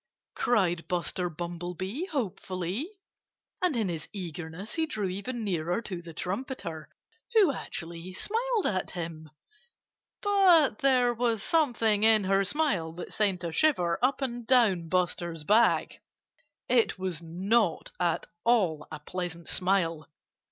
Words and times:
cried 0.33 0.87
Buster 0.87 1.29
Bumblebee 1.29 2.05
hopefully. 2.07 2.89
And 3.61 3.75
in 3.75 3.87
his 3.87 4.07
eagerness 4.11 4.73
he 4.73 4.87
drew 4.87 5.07
even 5.07 5.43
nearer 5.43 5.79
to 5.83 6.01
the 6.01 6.11
trumpeter, 6.11 6.89
who 7.35 7.51
actually 7.51 8.11
smiled 8.13 8.65
at 8.65 8.89
him. 8.89 9.29
But 10.23 10.79
there 10.79 11.13
was 11.13 11.43
something 11.43 12.01
in 12.01 12.23
her 12.23 12.43
smile 12.43 12.93
that 12.93 13.13
sent 13.13 13.43
a 13.43 13.51
shiver 13.51 13.99
up 14.01 14.23
and 14.23 14.47
down 14.47 14.89
Buster's 14.89 15.43
back. 15.43 15.99
It 16.67 16.97
was 16.97 17.21
not 17.21 17.91
at 17.99 18.25
all 18.43 18.87
a 18.91 18.99
pleasant 18.99 19.47
smile. 19.49 20.09